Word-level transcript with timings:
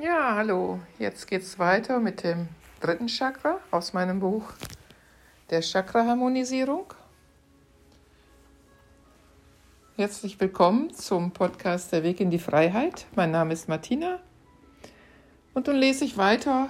Ja, 0.00 0.36
hallo. 0.36 0.78
Jetzt 1.00 1.26
geht's 1.26 1.58
weiter 1.58 1.98
mit 1.98 2.22
dem 2.22 2.46
dritten 2.78 3.08
Chakra 3.08 3.58
aus 3.72 3.94
meinem 3.94 4.20
Buch 4.20 4.52
der 5.50 5.60
Chakra-Harmonisierung. 5.60 6.94
Herzlich 9.96 10.38
willkommen 10.38 10.94
zum 10.94 11.32
Podcast 11.32 11.90
Der 11.90 12.04
Weg 12.04 12.20
in 12.20 12.30
die 12.30 12.38
Freiheit. 12.38 13.06
Mein 13.16 13.32
Name 13.32 13.52
ist 13.52 13.68
Martina 13.68 14.20
und 15.52 15.66
nun 15.66 15.74
lese 15.74 16.04
ich 16.04 16.16
weiter. 16.16 16.68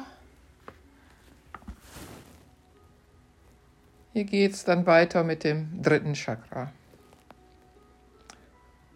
Hier 4.15 4.25
geht 4.25 4.55
es 4.55 4.65
dann 4.65 4.87
weiter 4.87 5.23
mit 5.23 5.45
dem 5.45 5.83
dritten 5.83 6.15
Chakra. 6.15 6.73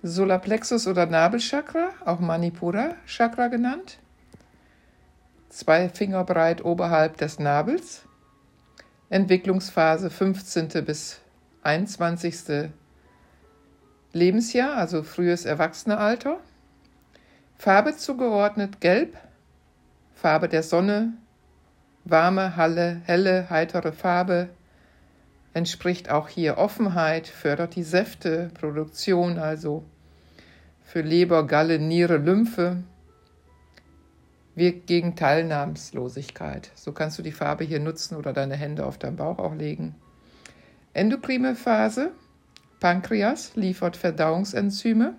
Solarplexus 0.02 0.86
oder 0.86 1.04
Nabelchakra, 1.04 1.90
auch 2.06 2.20
Manipura 2.20 2.96
Chakra 3.04 3.48
genannt. 3.48 3.98
Zwei 5.52 5.90
Finger 5.90 6.24
breit 6.24 6.64
oberhalb 6.64 7.18
des 7.18 7.38
Nabels. 7.38 8.06
Entwicklungsphase 9.10 10.08
15. 10.08 10.82
bis 10.82 11.20
21. 11.62 12.70
Lebensjahr, 14.14 14.78
also 14.78 15.02
frühes 15.02 15.44
Erwachsenealter. 15.44 16.38
Farbe 17.58 17.94
zugeordnet 17.94 18.80
gelb, 18.80 19.18
Farbe 20.14 20.48
der 20.48 20.62
Sonne, 20.62 21.12
warme, 22.04 22.56
halle, 22.56 23.02
helle, 23.04 23.50
heitere 23.50 23.92
Farbe, 23.92 24.48
entspricht 25.52 26.10
auch 26.10 26.28
hier 26.28 26.56
Offenheit, 26.56 27.26
fördert 27.26 27.76
die 27.76 27.82
Säfteproduktion, 27.82 29.38
also 29.38 29.84
für 30.82 31.02
Leber, 31.02 31.46
Galle, 31.46 31.78
Niere, 31.78 32.16
Lymphe, 32.16 32.84
wirkt 34.54 34.86
gegen 34.86 35.16
Teilnahmslosigkeit. 35.16 36.70
So 36.74 36.92
kannst 36.92 37.18
du 37.18 37.22
die 37.22 37.32
Farbe 37.32 37.64
hier 37.64 37.80
nutzen 37.80 38.16
oder 38.16 38.32
deine 38.32 38.56
Hände 38.56 38.84
auf 38.86 38.98
deinen 38.98 39.16
Bauch 39.16 39.38
auch 39.38 39.54
legen. 39.54 39.94
Endokrine 40.92 41.54
Phase, 41.54 42.12
Pankreas 42.80 43.56
liefert 43.56 43.96
Verdauungsenzyme, 43.96 45.14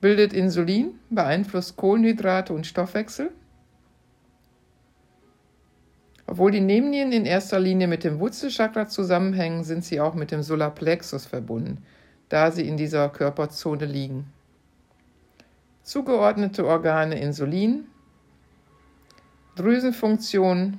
bildet 0.00 0.32
Insulin, 0.32 0.98
beeinflusst 1.08 1.76
Kohlenhydrate 1.76 2.52
und 2.52 2.66
Stoffwechsel. 2.66 3.30
Obwohl 6.26 6.52
die 6.52 6.60
Nebennieren 6.60 7.12
in 7.12 7.24
erster 7.24 7.58
Linie 7.58 7.88
mit 7.88 8.04
dem 8.04 8.20
Wurzelchakra 8.20 8.86
zusammenhängen, 8.86 9.64
sind 9.64 9.84
sie 9.84 10.00
auch 10.00 10.14
mit 10.14 10.30
dem 10.30 10.42
Solarplexus 10.42 11.26
verbunden, 11.26 11.84
da 12.28 12.52
sie 12.52 12.68
in 12.68 12.76
dieser 12.76 13.08
Körperzone 13.08 13.84
liegen. 13.86 14.32
Zugeordnete 15.82 16.66
Organe 16.66 17.20
Insulin, 17.20 17.86
Drüsenfunktion 19.56 20.78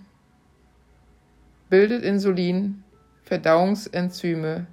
bildet 1.70 2.04
Insulin, 2.04 2.84
Verdauungsenzyme, 3.24 4.68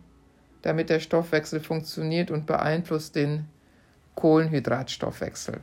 damit 0.63 0.91
der 0.91 1.01
Stoffwechsel 1.01 1.61
funktioniert 1.61 2.31
und 2.31 2.47
beeinflusst 2.47 3.17
den 3.17 3.47
Kohlenhydratstoffwechsel. 4.15 5.61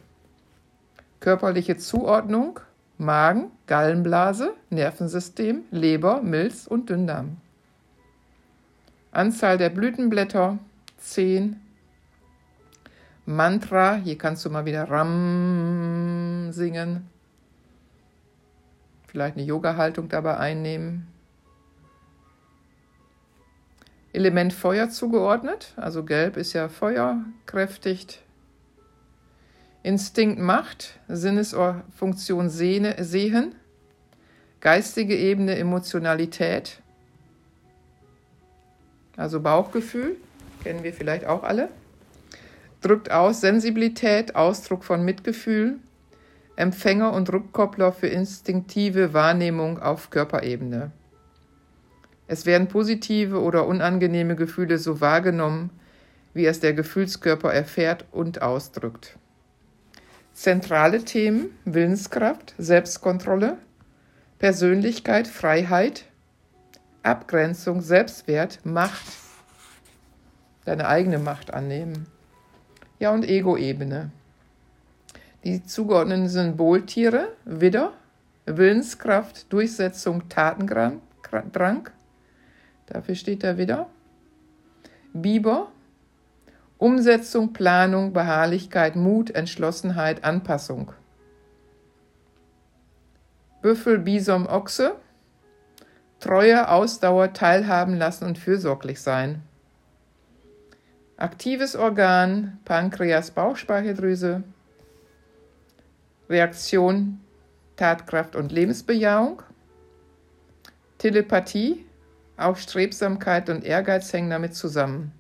Körperliche 1.20 1.78
Zuordnung 1.78 2.60
Magen, 2.98 3.52
Gallenblase, 3.68 4.54
Nervensystem, 4.70 5.66
Leber, 5.70 6.22
Milz 6.22 6.66
und 6.66 6.90
Dünndarm. 6.90 7.38
Anzahl 9.12 9.58
der 9.58 9.70
Blütenblätter 9.70 10.60
10. 11.00 11.60
Mantra, 13.26 13.96
hier 13.96 14.18
kannst 14.18 14.46
du 14.46 14.50
mal 14.50 14.66
wieder 14.66 14.90
Ram 14.90 16.52
singen. 16.52 17.10
Vielleicht 19.08 19.38
eine 19.38 19.46
Yoga-Haltung 19.46 20.10
dabei 20.10 20.38
einnehmen. 20.38 21.08
Element 24.14 24.54
Feuer 24.54 24.90
zugeordnet. 24.90 25.74
Also 25.76 26.04
gelb 26.04 26.38
ist 26.38 26.54
ja 26.54 26.70
feuerkräftig. 26.70 28.22
Instinkt 29.82 30.40
Macht, 30.40 31.00
Sinnesfunktion 31.08 32.50
Sehen, 32.50 33.56
geistige 34.60 35.16
Ebene 35.16 35.56
Emotionalität, 35.58 36.82
also 39.16 39.40
Bauchgefühl, 39.40 40.18
kennen 40.64 40.84
wir 40.84 40.92
vielleicht 40.92 41.26
auch 41.26 41.44
alle, 41.44 41.70
drückt 42.86 43.10
aus 43.10 43.42
Sensibilität, 43.42 44.36
Ausdruck 44.36 44.84
von 44.84 45.04
Mitgefühl, 45.04 45.80
Empfänger 46.56 47.14
und 47.14 47.34
Rückkoppler 47.34 47.92
für 47.92 48.08
instinktive 48.08 49.12
Wahrnehmung 49.12 49.80
auf 49.80 50.12
Körperebene. 50.12 50.92
Es 52.28 52.46
werden 52.46 52.68
positive 52.68 53.42
oder 53.42 53.66
unangenehme 53.66 54.36
Gefühle 54.36 54.78
so 54.78 55.02
wahrgenommen, 55.02 55.72
wie 56.36 56.46
es 56.46 56.60
der 56.60 56.74
Gefühlskörper 56.74 57.52
erfährt 57.52 58.06
und 58.12 58.44
ausdrückt. 58.44 59.18
Zentrale 60.34 61.04
Themen 61.04 61.50
Willenskraft, 61.66 62.54
Selbstkontrolle, 62.60 63.58
Persönlichkeit, 64.38 65.28
Freiheit, 65.28 66.06
Abgrenzung, 67.02 67.82
Selbstwert, 67.82 68.60
Macht, 68.64 69.06
deine 70.66 70.88
eigene 70.88 71.18
Macht 71.18 71.52
annehmen. 71.52 72.15
Ja, 73.00 73.12
und 73.12 73.28
Ego-Ebene. 73.28 74.12
Die 75.44 75.64
zugeordneten 75.64 76.30
Symboltiere, 76.30 77.30
Widder, 77.44 77.94
Willenskraft, 78.46 79.52
Durchsetzung, 79.52 80.30
Tatendrang, 80.30 81.02
Dafür 82.88 83.16
steht 83.16 83.44
er 83.44 83.58
wieder. 83.58 83.90
Biber, 85.14 85.72
Umsetzung, 86.78 87.54
Planung, 87.54 88.14
Beharrlichkeit, 88.14 88.96
Mut, 88.96 89.32
Entschlossenheit, 89.32 90.24
Anpassung. 90.24 90.92
Büffel, 93.62 94.00
Bison, 94.00 94.46
Ochse, 94.46 94.96
Treue, 96.20 96.70
Ausdauer, 96.70 97.34
teilhaben 97.34 97.96
lassen 97.96 98.26
und 98.26 98.38
fürsorglich 98.38 99.02
sein. 99.02 99.42
Aktives 101.18 101.78
Organ, 101.78 102.60
Pankreas, 102.66 103.32
Bauchspeicheldrüse. 103.32 104.44
Reaktion, 106.30 107.22
Tatkraft 107.78 108.36
und 108.36 108.52
Lebensbejahung. 108.52 109.42
Telepathie, 110.98 111.86
auch 112.36 112.58
Strebsamkeit 112.58 113.50
und 113.50 113.64
Ehrgeiz 113.64 114.12
hängen 114.12 114.30
damit 114.30 114.56
zusammen. 114.56 115.14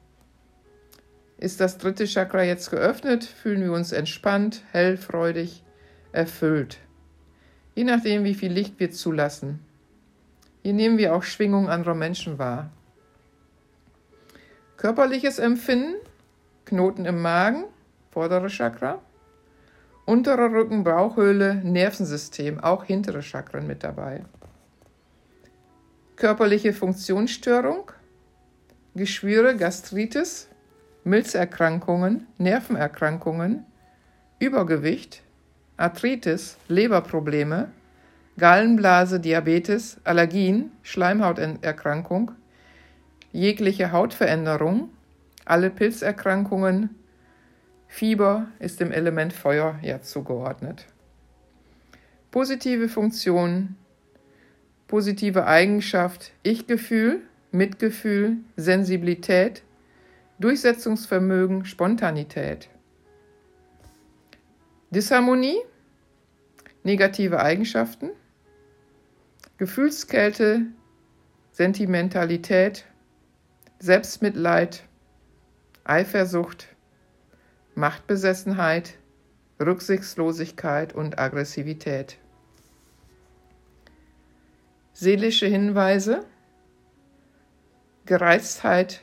Ist 1.37 1.61
das 1.61 1.77
dritte 1.77 2.07
Chakra 2.07 2.43
jetzt 2.43 2.71
geöffnet, 2.71 3.23
fühlen 3.23 3.61
wir 3.61 3.71
uns 3.71 3.93
entspannt, 3.93 4.63
hell, 4.71 4.97
freudig, 4.97 5.63
erfüllt. 6.11 6.77
Je 7.73 7.85
nachdem, 7.85 8.23
wie 8.25 8.35
viel 8.35 8.51
Licht 8.51 8.79
wir 8.79 8.91
zulassen. 8.91 9.59
Hier 10.61 10.73
nehmen 10.73 10.97
wir 10.97 11.15
auch 11.15 11.23
Schwingung 11.23 11.69
anderer 11.69 11.95
Menschen 11.95 12.37
wahr. 12.37 12.71
Körperliches 14.77 15.39
Empfinden, 15.39 15.95
Knoten 16.65 17.05
im 17.05 17.21
Magen, 17.21 17.65
vordere 18.11 18.47
Chakra, 18.47 19.01
unterer 20.05 20.51
Rücken, 20.51 20.83
Bauchhöhle, 20.83 21.55
Nervensystem, 21.55 22.59
auch 22.59 22.83
hintere 22.83 23.21
Chakren 23.21 23.67
mit 23.67 23.83
dabei. 23.83 24.23
Körperliche 26.15 26.73
Funktionsstörung, 26.73 27.91
Geschwüre, 28.95 29.55
Gastritis, 29.55 30.47
Milzerkrankungen, 31.03 32.27
Nervenerkrankungen, 32.37 33.65
Übergewicht, 34.39 35.21
Arthritis, 35.77 36.57
Leberprobleme, 36.67 37.69
Gallenblase, 38.37 39.19
Diabetes, 39.19 39.97
Allergien, 40.03 40.71
Schleimhauterkrankung, 40.83 42.31
jegliche 43.35 43.91
Hautveränderung, 43.91 44.89
alle 45.45 45.69
Pilzerkrankungen, 45.69 46.89
Fieber 47.87 48.47
ist 48.59 48.79
dem 48.79 48.91
Element 48.91 49.31
Feuer 49.31 49.79
ja 49.81 50.01
zugeordnet. 50.01 50.85
Positive 52.31 52.89
Funktion 52.89 53.75
positive 54.87 55.47
Eigenschaft 55.47 56.31
Ich-Gefühl, 56.43 57.21
Mitgefühl, 57.51 58.37
Sensibilität, 58.55 59.63
Durchsetzungsvermögen, 60.39 61.65
Spontanität. 61.65 62.69
Disharmonie, 64.91 65.57
negative 66.83 67.39
Eigenschaften, 67.41 68.11
Gefühlskälte, 69.57 70.61
Sentimentalität, 71.51 72.85
Selbstmitleid, 73.85 74.81
Eifersucht, 75.83 76.69
Machtbesessenheit, 77.75 78.97
Rücksichtslosigkeit 79.59 80.95
und 80.95 81.19
Aggressivität. 81.19 82.17
Seelische 84.93 85.45
Hinweise, 85.45 86.25
Gereiztheit, 88.07 89.01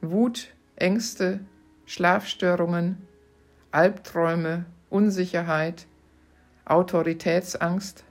Wut, 0.00 0.54
Ängste, 0.76 1.40
Schlafstörungen, 1.84 3.08
Albträume, 3.72 4.66
Unsicherheit, 4.88 5.88
Autoritätsangst, 6.64 8.04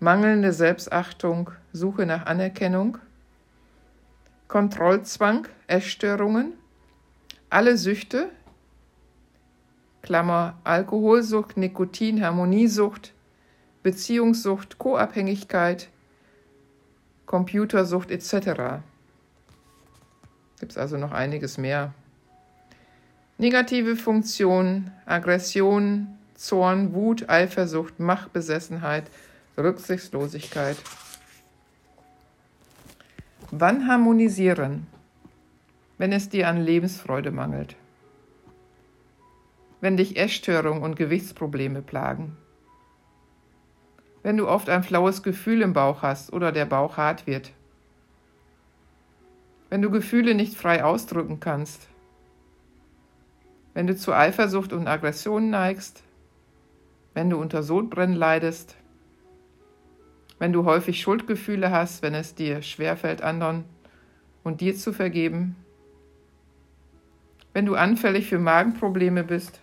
mangelnde 0.00 0.54
Selbstachtung, 0.54 1.50
Suche 1.74 2.06
nach 2.06 2.24
Anerkennung, 2.24 2.96
Kontrollzwang, 4.48 5.46
Essstörungen, 5.66 6.54
alle 7.50 7.76
Süchte, 7.76 8.30
Klammer 10.02 10.58
Alkoholsucht, 10.64 11.58
Nikotin, 11.58 12.24
Harmoniesucht, 12.24 13.12
Beziehungssucht, 13.82 14.78
Co-Abhängigkeit, 14.78 15.88
Computersucht 17.26 18.10
etc. 18.10 18.80
Gibt 20.58 20.72
es 20.72 20.78
also 20.78 20.96
noch 20.96 21.12
einiges 21.12 21.58
mehr. 21.58 21.92
Negative 23.36 23.96
Funktionen, 23.96 24.90
Aggression, 25.04 26.18
Zorn, 26.34 26.94
Wut, 26.94 27.28
Eifersucht, 27.28 28.00
Machtbesessenheit, 28.00 29.10
Rücksichtslosigkeit. 29.58 30.76
Wann 33.50 33.88
harmonisieren? 33.88 34.86
Wenn 35.96 36.12
es 36.12 36.28
dir 36.28 36.48
an 36.48 36.60
Lebensfreude 36.60 37.30
mangelt. 37.30 37.76
Wenn 39.80 39.96
dich 39.96 40.18
Essstörung 40.18 40.82
und 40.82 40.96
Gewichtsprobleme 40.96 41.80
plagen. 41.80 42.36
Wenn 44.22 44.36
du 44.36 44.46
oft 44.46 44.68
ein 44.68 44.82
flaues 44.82 45.22
Gefühl 45.22 45.62
im 45.62 45.72
Bauch 45.72 46.02
hast 46.02 46.30
oder 46.34 46.52
der 46.52 46.66
Bauch 46.66 46.98
hart 46.98 47.26
wird. 47.26 47.52
Wenn 49.70 49.80
du 49.80 49.90
Gefühle 49.90 50.34
nicht 50.34 50.54
frei 50.54 50.84
ausdrücken 50.84 51.40
kannst. 51.40 51.88
Wenn 53.72 53.86
du 53.86 53.96
zu 53.96 54.12
Eifersucht 54.12 54.74
und 54.74 54.88
Aggression 54.88 55.48
neigst. 55.48 56.02
Wenn 57.14 57.30
du 57.30 57.38
unter 57.38 57.62
Sodbrennen 57.62 58.14
leidest 58.14 58.76
wenn 60.38 60.52
du 60.52 60.64
häufig 60.64 61.00
Schuldgefühle 61.00 61.70
hast, 61.70 62.02
wenn 62.02 62.14
es 62.14 62.34
dir 62.34 62.62
schwerfällt, 62.62 63.22
anderen 63.22 63.64
und 64.44 64.60
dir 64.60 64.74
zu 64.76 64.92
vergeben, 64.92 65.56
wenn 67.52 67.66
du 67.66 67.74
anfällig 67.74 68.28
für 68.28 68.38
Magenprobleme 68.38 69.24
bist, 69.24 69.60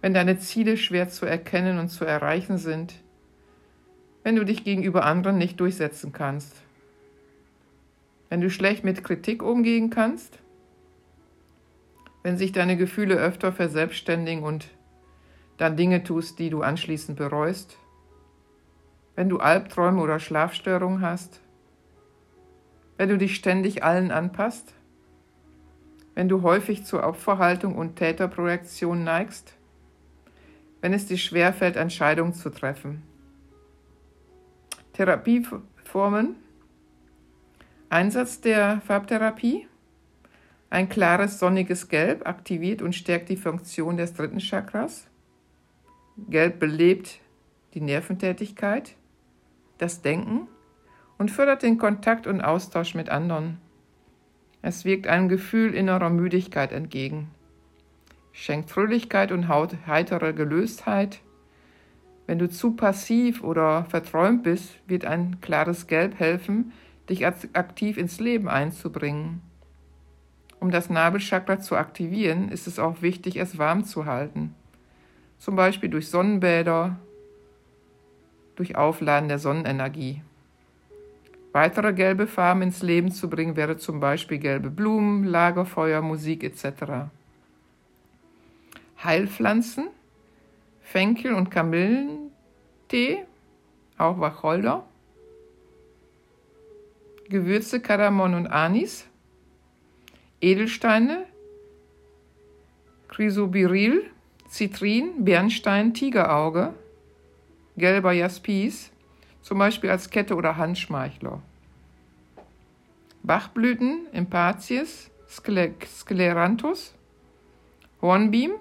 wenn 0.00 0.14
deine 0.14 0.38
Ziele 0.38 0.76
schwer 0.76 1.08
zu 1.08 1.26
erkennen 1.26 1.78
und 1.78 1.88
zu 1.88 2.04
erreichen 2.04 2.58
sind, 2.58 2.94
wenn 4.24 4.36
du 4.36 4.44
dich 4.44 4.64
gegenüber 4.64 5.04
anderen 5.04 5.38
nicht 5.38 5.60
durchsetzen 5.60 6.12
kannst, 6.12 6.56
wenn 8.28 8.40
du 8.40 8.50
schlecht 8.50 8.82
mit 8.82 9.04
Kritik 9.04 9.42
umgehen 9.42 9.90
kannst, 9.90 10.38
wenn 12.22 12.36
sich 12.36 12.52
deine 12.52 12.76
Gefühle 12.76 13.16
öfter 13.16 13.52
verselbstständigen 13.52 14.42
und 14.42 14.68
dann 15.58 15.76
Dinge 15.76 16.02
tust, 16.02 16.38
die 16.38 16.50
du 16.50 16.62
anschließend 16.62 17.18
bereust, 17.18 17.78
wenn 19.14 19.28
du 19.28 19.38
Albträume 19.38 20.00
oder 20.00 20.18
Schlafstörungen 20.18 21.02
hast, 21.02 21.40
wenn 22.96 23.08
du 23.08 23.18
dich 23.18 23.34
ständig 23.34 23.82
allen 23.82 24.10
anpasst, 24.10 24.74
wenn 26.14 26.28
du 26.28 26.42
häufig 26.42 26.84
zur 26.84 27.04
Opferhaltung 27.04 27.74
und 27.74 27.96
Täterprojektion 27.96 29.02
neigst, 29.04 29.54
wenn 30.80 30.92
es 30.92 31.06
dir 31.06 31.16
schwerfällt, 31.16 31.76
Entscheidungen 31.76 32.34
zu 32.34 32.50
treffen. 32.50 33.02
Therapieformen, 34.92 36.36
Einsatz 37.88 38.40
der 38.40 38.82
Farbtherapie, 38.86 39.66
ein 40.70 40.88
klares 40.88 41.38
sonniges 41.38 41.88
Gelb 41.88 42.26
aktiviert 42.26 42.82
und 42.82 42.94
stärkt 42.94 43.28
die 43.28 43.36
Funktion 43.36 43.96
des 43.96 44.14
dritten 44.14 44.40
Chakras. 44.40 45.06
Gelb 46.28 46.58
belebt 46.58 47.20
die 47.74 47.80
Nerventätigkeit 47.80 48.96
das 49.82 50.00
Denken 50.00 50.48
und 51.18 51.30
fördert 51.30 51.62
den 51.62 51.76
Kontakt 51.76 52.26
und 52.26 52.40
Austausch 52.40 52.94
mit 52.94 53.10
anderen. 53.10 53.58
Es 54.62 54.84
wirkt 54.84 55.08
einem 55.08 55.28
Gefühl 55.28 55.74
innerer 55.74 56.08
Müdigkeit 56.08 56.72
entgegen, 56.72 57.30
schenkt 58.32 58.70
Fröhlichkeit 58.70 59.32
und 59.32 59.48
heitere 59.48 60.32
Gelöstheit. 60.32 61.20
Wenn 62.26 62.38
du 62.38 62.48
zu 62.48 62.76
passiv 62.76 63.42
oder 63.42 63.84
verträumt 63.86 64.44
bist, 64.44 64.78
wird 64.86 65.04
ein 65.04 65.40
klares 65.40 65.88
Gelb 65.88 66.18
helfen, 66.18 66.72
dich 67.08 67.26
aktiv 67.26 67.98
ins 67.98 68.20
Leben 68.20 68.48
einzubringen. 68.48 69.42
Um 70.60 70.70
das 70.70 70.88
Nabelchakra 70.88 71.58
zu 71.58 71.76
aktivieren, 71.76 72.48
ist 72.48 72.68
es 72.68 72.78
auch 72.78 73.02
wichtig, 73.02 73.36
es 73.36 73.58
warm 73.58 73.84
zu 73.84 74.06
halten. 74.06 74.54
Zum 75.38 75.56
Beispiel 75.56 75.90
durch 75.90 76.08
Sonnenbäder, 76.08 77.00
durch 78.62 78.76
Aufladen 78.76 79.28
der 79.28 79.40
Sonnenenergie. 79.40 80.22
Weitere 81.50 81.92
gelbe 81.92 82.28
Farben 82.28 82.62
ins 82.62 82.80
Leben 82.80 83.10
zu 83.10 83.28
bringen 83.28 83.56
wäre 83.56 83.76
zum 83.76 83.98
Beispiel 83.98 84.38
gelbe 84.38 84.70
Blumen, 84.70 85.24
Lagerfeuer, 85.24 86.00
Musik 86.00 86.44
etc. 86.44 87.10
Heilpflanzen, 89.02 89.88
Fenkel 90.80 91.34
und 91.34 91.50
Kamillentee, 91.50 93.24
auch 93.98 94.20
Wacholder. 94.20 94.84
Gewürze, 97.28 97.80
Kardamom 97.80 98.34
und 98.34 98.46
Anis. 98.46 99.08
Edelsteine, 100.40 101.24
Chrysobiril, 103.08 104.08
Zitrin, 104.48 105.24
Bernstein, 105.24 105.94
Tigerauge 105.94 106.74
gelber 107.82 108.12
Jaspis, 108.12 108.92
zum 109.40 109.58
Beispiel 109.58 109.90
als 109.90 110.08
Kette 110.08 110.36
oder 110.36 110.56
Handschmeichler. 110.56 111.42
Bachblüten, 113.24 114.06
Impatiens, 114.12 115.10
Scleranthus, 115.28 116.94
Hornbeam, 118.00 118.52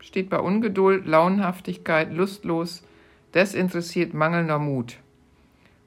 steht 0.00 0.28
bei 0.28 0.38
Ungeduld, 0.38 1.06
Launenhaftigkeit, 1.06 2.12
lustlos, 2.12 2.82
desinteressiert, 3.32 4.12
mangelnder 4.12 4.58
Mut. 4.58 4.98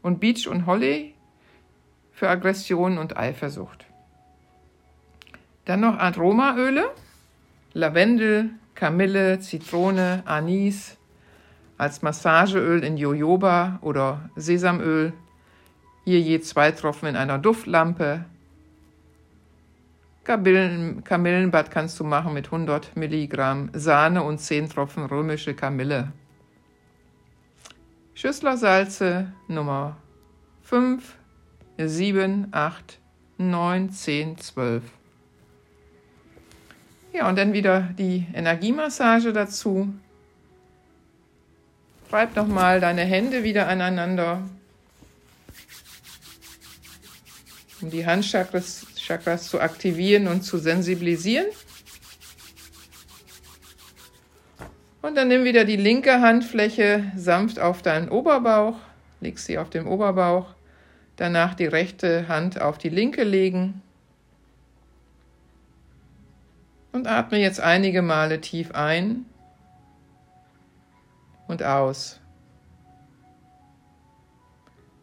Und 0.02 0.20
Beach 0.20 0.48
und 0.48 0.66
Holly 0.66 1.14
für 2.14 2.30
Aggression 2.30 2.98
und 2.98 3.16
Eifersucht. 3.16 3.86
Dann 5.66 5.82
noch 5.82 6.00
Aromaöle, 6.00 6.90
Lavendel, 7.74 8.50
Kamille, 8.74 9.40
Zitrone, 9.40 10.24
Anis, 10.26 10.95
als 11.78 12.02
Massageöl 12.02 12.84
in 12.84 12.98
Jojoba 12.98 13.80
oder 13.82 14.30
Sesamöl, 14.36 15.14
hier 16.04 16.22
je 16.22 16.40
zwei 16.40 16.72
Tropfen 16.72 17.10
in 17.10 17.16
einer 17.16 17.40
Duftlampe. 17.40 18.26
Kamillen, 20.24 21.04
Kamillenbad 21.04 21.70
kannst 21.70 22.00
du 22.00 22.04
machen 22.04 22.34
mit 22.34 22.46
100 22.48 22.96
Milligramm 22.96 23.70
Sahne 23.74 24.24
und 24.24 24.40
10 24.40 24.70
Tropfen 24.70 25.06
römische 25.06 25.54
Kamille. 25.54 26.12
Schüsslersalze 28.14 29.34
Nummer 29.48 29.98
5, 30.64 31.16
7, 31.78 32.48
8, 32.52 33.00
9, 33.38 33.90
10, 33.92 34.38
12. 34.38 34.84
Ja, 37.14 37.30
und 37.30 37.38
dann 37.38 37.54
wieder 37.54 37.82
die 37.98 38.26
Energiemassage 38.34 39.32
dazu. 39.32 39.94
Reib 42.16 42.34
nochmal 42.38 42.80
deine 42.80 43.02
Hände 43.02 43.44
wieder 43.44 43.68
aneinander, 43.68 44.42
um 47.82 47.90
die 47.90 48.06
Handchakras 48.06 48.88
Chakras 48.96 49.50
zu 49.50 49.60
aktivieren 49.60 50.30
und 50.30 50.44
zu 50.44 50.58
sensibilisieren. 50.58 51.48
Und 55.02 55.16
dann 55.16 55.28
nimm 55.28 55.44
wieder 55.44 55.66
die 55.66 55.76
linke 55.76 56.22
Handfläche 56.22 57.12
sanft 57.18 57.60
auf 57.60 57.82
deinen 57.82 58.08
Oberbauch, 58.08 58.78
leg 59.20 59.38
sie 59.38 59.58
auf 59.58 59.70
den 59.70 59.86
Oberbauch, 59.86 60.56
danach 61.18 61.54
die 61.54 61.66
rechte 61.66 62.30
Hand 62.30 62.62
auf 62.62 62.78
die 62.78 62.88
linke 62.88 63.26
legen. 63.26 63.82
Und 66.94 67.08
atme 67.08 67.40
jetzt 67.40 67.60
einige 67.60 68.02
Male 68.02 68.40
tief 68.40 68.72
ein 68.72 69.26
und 71.48 71.64
aus. 71.64 72.20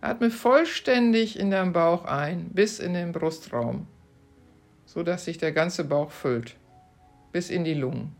Atme 0.01 0.31
vollständig 0.31 1.39
in 1.39 1.51
deinem 1.51 1.73
Bauch 1.73 2.05
ein, 2.05 2.51
bis 2.51 2.81
in 2.81 2.95
den 2.95 3.13
Brustraum, 3.13 3.87
so 4.85 5.03
dass 5.03 5.25
sich 5.25 5.39
der 5.39 5.53
ganze 5.53 5.85
Bauch 5.85 6.11
füllt, 6.11 6.57
bis 7.31 7.51
in 7.51 7.65
die 7.65 7.75
Lungen. 7.75 8.17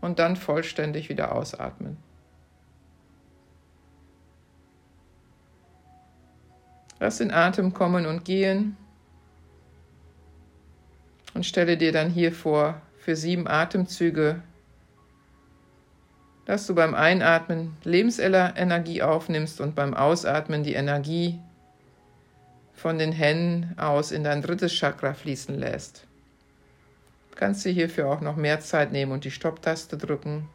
und 0.00 0.18
dann 0.18 0.36
vollständig 0.36 1.10
wieder 1.10 1.34
ausatmen. 1.34 1.98
Lass 6.98 7.18
den 7.18 7.30
Atem 7.30 7.72
kommen 7.72 8.06
und 8.06 8.24
gehen 8.24 8.76
und 11.34 11.46
stelle 11.46 11.76
dir 11.76 11.92
dann 11.92 12.10
hier 12.10 12.32
vor, 12.32 12.80
für 12.98 13.16
sieben 13.16 13.48
Atemzüge, 13.48 14.42
dass 16.46 16.66
du 16.66 16.74
beim 16.74 16.94
Einatmen 16.94 17.76
Lebensenergie 17.84 19.02
aufnimmst 19.02 19.60
und 19.60 19.74
beim 19.74 19.94
Ausatmen 19.94 20.62
die 20.62 20.74
Energie 20.74 21.38
von 22.74 22.98
den 22.98 23.12
Händen 23.12 23.78
aus 23.78 24.10
in 24.10 24.24
dein 24.24 24.42
drittes 24.42 24.72
Chakra 24.72 25.12
fließen 25.12 25.58
lässt. 25.58 26.06
Du 27.30 27.36
kannst 27.36 27.64
dir 27.64 27.72
hierfür 27.72 28.08
auch 28.08 28.20
noch 28.20 28.36
mehr 28.36 28.60
Zeit 28.60 28.90
nehmen 28.90 29.12
und 29.12 29.24
die 29.24 29.30
Stopptaste 29.30 29.96
drücken. 29.96 30.48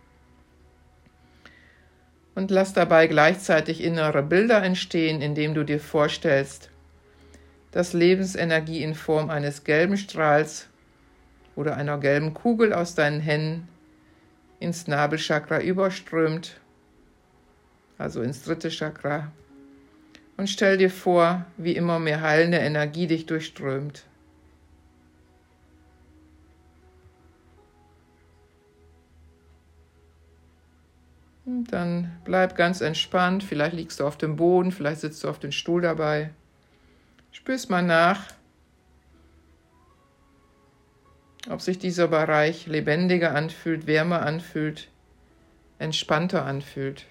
Und 2.34 2.52
lass 2.52 2.74
dabei 2.74 3.08
gleichzeitig 3.08 3.82
innere 3.82 4.24
Bilder 4.24 4.62
entstehen, 4.64 5.22
indem 5.22 5.54
du 5.54 5.64
dir 5.64 5.80
vorstellst, 5.80 6.70
dass 7.72 7.94
Lebensenergie 7.94 8.84
in 8.84 8.96
Form 8.96 9.30
eines 9.30 9.64
gelben 9.64 9.98
Strahls 9.98 10.68
oder 11.56 11.78
einer 11.78 11.98
gelben 11.98 12.34
Kugel 12.34 12.74
aus 12.74 12.96
deinen 12.96 13.22
Händen 13.22 13.70
ins 14.60 14.88
Nabelchakra 14.88 15.62
überströmt, 15.62 16.60
also 17.98 18.22
ins 18.22 18.44
dritte 18.44 18.70
Chakra. 18.70 19.32
Und 20.38 20.50
stell 20.50 20.78
dir 20.78 20.90
vor, 20.90 21.46
wie 21.58 21.76
immer 21.76 22.00
mehr 22.00 22.22
heilende 22.22 22.58
Energie 22.58 23.08
dich 23.08 23.26
durchströmt. 23.26 24.06
Und 31.46 31.72
dann 31.72 32.12
bleib 32.26 32.58
ganz 32.58 32.82
entspannt. 32.82 33.44
Vielleicht 33.44 33.76
liegst 33.76 34.00
du 34.00 34.06
auf 34.06 34.18
dem 34.18 34.36
Boden, 34.36 34.72
vielleicht 34.72 35.02
sitzt 35.02 35.24
du 35.24 35.30
auf 35.30 35.40
dem 35.40 35.52
Stuhl 35.52 35.82
dabei. 35.82 36.32
Spürst 37.32 37.70
mal 37.70 37.84
nach, 37.84 38.28
ob 41.50 41.62
sich 41.62 41.78
dieser 41.80 42.08
Bereich 42.08 42.68
lebendiger 42.68 43.36
anfühlt, 43.36 43.88
wärmer 43.88 44.22
anfühlt, 44.22 44.90
entspannter 45.78 46.46
anfühlt. 46.46 47.06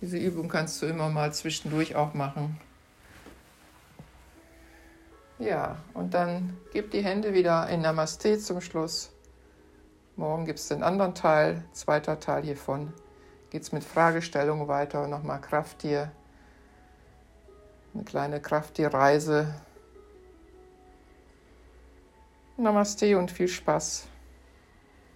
Diese 0.00 0.18
Übung 0.18 0.48
kannst 0.48 0.82
du 0.82 0.86
immer 0.86 1.08
mal 1.08 1.32
zwischendurch 1.32 1.94
auch 1.94 2.12
machen. 2.12 2.58
Ja, 5.38 5.76
und 5.94 6.14
dann 6.14 6.56
gib 6.72 6.90
die 6.90 7.04
Hände 7.04 7.34
wieder 7.34 7.68
in 7.68 7.82
Namaste 7.82 8.38
zum 8.38 8.60
Schluss. 8.60 9.12
Morgen 10.22 10.44
gibt 10.44 10.60
es 10.60 10.68
den 10.68 10.84
anderen 10.84 11.16
Teil, 11.16 11.64
zweiter 11.72 12.20
Teil 12.20 12.44
hiervon. 12.44 12.92
Geht 13.50 13.62
es 13.62 13.72
mit 13.72 13.82
Fragestellungen 13.82 14.68
weiter 14.68 15.02
und 15.02 15.10
nochmal 15.10 15.40
Krafttier. 15.40 16.12
Eine 17.92 18.04
kleine 18.04 18.40
Krafttierreise. 18.40 19.52
Namaste 22.56 23.18
und 23.18 23.32
viel 23.32 23.48
Spaß. 23.48 24.06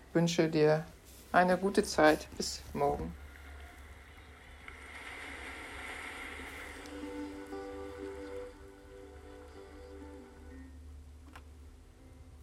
Ich 0.09 0.15
wünsche 0.17 0.49
dir 0.49 0.85
eine 1.31 1.57
gute 1.57 1.85
Zeit. 1.85 2.27
Bis 2.37 2.61
morgen. 2.73 3.15